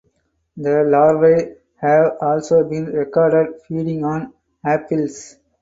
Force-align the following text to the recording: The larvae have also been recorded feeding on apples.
The 0.57 0.83
larvae 0.83 1.57
have 1.75 2.13
also 2.21 2.63
been 2.67 2.85
recorded 2.85 3.61
feeding 3.67 4.03
on 4.03 4.33
apples. 4.65 5.35